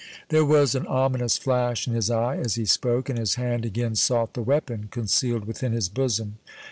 [0.29, 3.93] There was an ominous flash in his eye as he spoke, and his hand again
[3.93, 6.39] sought the weapon concealed within his bosom.